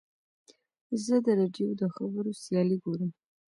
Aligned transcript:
زه 1.05 1.15
د 1.25 1.27
راډیو 1.39 1.69
د 1.79 1.83
خبرو 1.95 2.31
سیالۍ 2.43 2.77
ګورم. 2.83 3.11